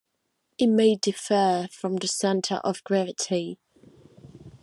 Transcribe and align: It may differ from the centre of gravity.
It 0.57 0.65
may 0.65 0.95
differ 0.95 1.67
from 1.71 1.97
the 1.97 2.07
centre 2.07 2.55
of 2.63 2.83
gravity. 2.83 3.59